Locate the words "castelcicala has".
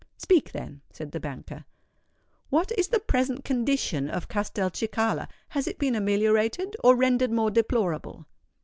4.27-5.67